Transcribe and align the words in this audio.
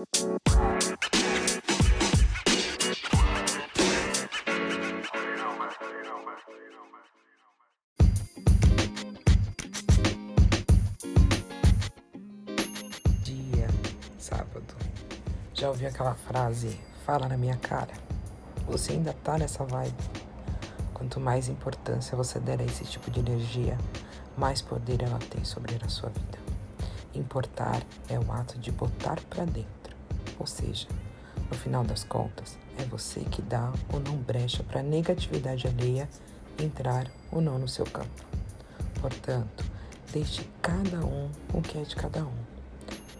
Dia, 0.00 0.08
sábado. 14.18 14.64
Já 15.52 15.68
ouviu 15.68 15.88
aquela 15.88 16.14
frase, 16.14 16.80
fala 17.04 17.28
na 17.28 17.36
minha 17.36 17.56
cara? 17.58 17.92
Você 18.68 18.92
ainda 18.92 19.12
tá 19.12 19.36
nessa 19.36 19.64
vibe? 19.64 19.92
Quanto 20.94 21.20
mais 21.20 21.46
importância 21.48 22.16
você 22.16 22.40
der 22.40 22.58
a 22.62 22.64
esse 22.64 22.86
tipo 22.86 23.10
de 23.10 23.20
energia, 23.20 23.76
mais 24.34 24.62
poder 24.62 25.02
ela 25.02 25.18
tem 25.18 25.44
sobre 25.44 25.78
a 25.84 25.88
sua 25.90 26.08
vida. 26.08 26.38
Importar 27.14 27.82
é 28.08 28.18
o 28.18 28.32
ato 28.32 28.56
de 28.58 28.72
botar 28.72 29.20
para 29.28 29.44
dentro, 29.44 29.79
ou 30.40 30.46
seja, 30.46 30.88
no 31.50 31.56
final 31.56 31.84
das 31.84 32.02
contas, 32.02 32.56
é 32.78 32.84
você 32.84 33.20
que 33.20 33.42
dá 33.42 33.70
ou 33.92 34.00
não 34.00 34.16
brecha 34.16 34.64
para 34.64 34.80
a 34.80 34.82
negatividade 34.82 35.66
alheia 35.66 36.08
entrar 36.58 37.06
ou 37.30 37.42
não 37.42 37.58
no 37.58 37.68
seu 37.68 37.84
campo. 37.84 38.24
Portanto, 39.00 39.64
deixe 40.12 40.48
cada 40.62 41.04
um 41.04 41.30
o 41.52 41.60
que 41.60 41.78
é 41.78 41.82
de 41.82 41.94
cada 41.94 42.24
um. 42.24 42.32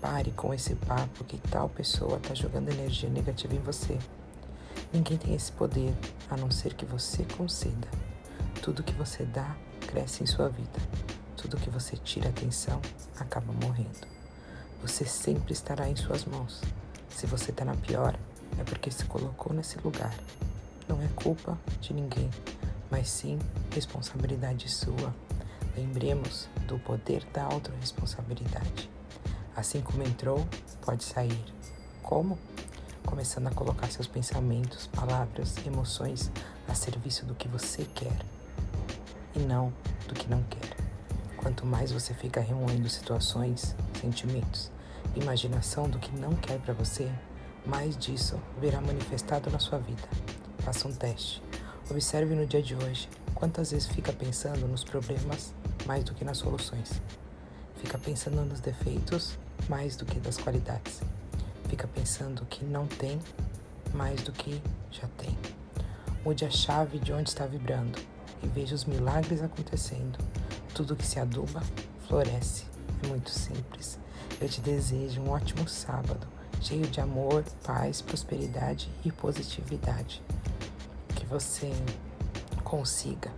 Pare 0.00 0.30
com 0.30 0.54
esse 0.54 0.74
papo 0.74 1.24
que 1.24 1.36
tal 1.50 1.68
pessoa 1.68 2.16
está 2.16 2.34
jogando 2.34 2.70
energia 2.70 3.10
negativa 3.10 3.54
em 3.54 3.60
você. 3.60 3.98
Ninguém 4.92 5.18
tem 5.18 5.34
esse 5.34 5.52
poder 5.52 5.94
a 6.30 6.36
não 6.38 6.50
ser 6.50 6.72
que 6.72 6.86
você 6.86 7.24
conceda. 7.36 7.88
Tudo 8.62 8.82
que 8.82 8.94
você 8.94 9.24
dá 9.24 9.54
cresce 9.86 10.22
em 10.22 10.26
sua 10.26 10.48
vida. 10.48 10.80
Tudo 11.36 11.58
que 11.58 11.68
você 11.68 11.96
tira 11.96 12.30
atenção 12.30 12.80
acaba 13.18 13.52
morrendo. 13.52 14.08
Você 14.82 15.04
sempre 15.04 15.52
estará 15.52 15.88
em 15.88 15.96
suas 15.96 16.24
mãos. 16.24 16.62
Se 17.10 17.26
você 17.26 17.50
está 17.50 17.64
na 17.64 17.74
pior, 17.74 18.18
é 18.58 18.64
porque 18.64 18.90
se 18.90 19.04
colocou 19.04 19.52
nesse 19.52 19.78
lugar. 19.78 20.14
Não 20.88 21.00
é 21.02 21.08
culpa 21.14 21.58
de 21.80 21.92
ninguém, 21.92 22.30
mas 22.90 23.08
sim 23.08 23.38
responsabilidade 23.72 24.68
sua. 24.68 25.14
Lembremos 25.76 26.48
do 26.66 26.78
poder 26.78 27.24
da 27.32 27.44
autorresponsabilidade. 27.44 28.90
Assim 29.54 29.80
como 29.80 30.02
entrou, 30.02 30.46
pode 30.82 31.04
sair. 31.04 31.44
Como? 32.02 32.38
Começando 33.04 33.46
a 33.46 33.50
colocar 33.50 33.88
seus 33.90 34.06
pensamentos, 34.06 34.86
palavras, 34.86 35.54
emoções 35.66 36.30
a 36.68 36.74
serviço 36.74 37.24
do 37.24 37.34
que 37.34 37.48
você 37.48 37.84
quer 37.94 38.16
e 39.34 39.38
não 39.40 39.72
do 40.08 40.14
que 40.14 40.28
não 40.28 40.42
quer. 40.44 40.76
Quanto 41.36 41.64
mais 41.64 41.92
você 41.92 42.12
fica 42.12 42.40
remoendo 42.40 42.88
situações, 42.88 43.74
sentimentos, 44.00 44.70
imaginação 45.16 45.88
do 45.88 45.98
que 45.98 46.14
não 46.16 46.34
quer 46.34 46.58
para 46.60 46.74
você, 46.74 47.10
mais 47.66 47.96
disso 47.96 48.40
verá 48.60 48.80
manifestado 48.80 49.50
na 49.50 49.58
sua 49.58 49.78
vida. 49.78 50.08
Faça 50.60 50.86
um 50.86 50.92
teste. 50.92 51.42
Observe 51.90 52.34
no 52.34 52.46
dia 52.46 52.62
de 52.62 52.74
hoje 52.74 53.08
quantas 53.34 53.72
vezes 53.72 53.88
fica 53.88 54.12
pensando 54.12 54.66
nos 54.68 54.84
problemas 54.84 55.52
mais 55.86 56.04
do 56.04 56.14
que 56.14 56.24
nas 56.24 56.38
soluções. 56.38 57.00
Fica 57.76 57.98
pensando 57.98 58.44
nos 58.44 58.60
defeitos 58.60 59.38
mais 59.68 59.96
do 59.96 60.04
que 60.04 60.20
das 60.20 60.36
qualidades. 60.36 61.00
Fica 61.68 61.88
pensando 61.88 62.44
que 62.46 62.64
não 62.64 62.86
tem 62.86 63.18
mais 63.94 64.22
do 64.22 64.32
que 64.32 64.60
já 64.90 65.08
tem. 65.18 65.36
Mude 66.24 66.44
a 66.44 66.50
chave 66.50 66.98
de 66.98 67.12
onde 67.12 67.30
está 67.30 67.46
vibrando 67.46 67.98
e 68.42 68.46
veja 68.46 68.74
os 68.74 68.84
milagres 68.84 69.42
acontecendo. 69.42 70.18
Tudo 70.74 70.96
que 70.96 71.06
se 71.06 71.18
aduba 71.18 71.62
floresce. 72.06 72.64
É 73.02 73.06
muito 73.06 73.30
simples. 73.30 73.98
Eu 74.40 74.48
te 74.48 74.60
desejo 74.62 75.20
um 75.20 75.30
ótimo 75.30 75.68
sábado, 75.68 76.26
cheio 76.62 76.86
de 76.86 76.98
amor, 76.98 77.44
paz, 77.62 78.00
prosperidade 78.00 78.90
e 79.04 79.12
positividade. 79.12 80.22
Que 81.14 81.26
você 81.26 81.70
consiga 82.64 83.30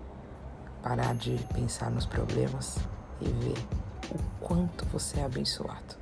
parar 0.81 1.15
de 1.17 1.37
pensar 1.53 1.91
nos 1.91 2.07
problemas 2.07 2.79
e 3.21 3.25
ver 3.25 3.59
o 4.15 4.45
quanto 4.45 4.85
você 4.87 5.19
é 5.19 5.25
abençoado. 5.25 5.97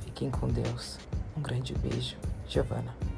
Fiquem 0.00 0.30
com 0.30 0.48
Deus. 0.48 0.98
Um 1.36 1.42
grande 1.42 1.74
beijo, 1.74 2.16
Giovana. 2.48 3.11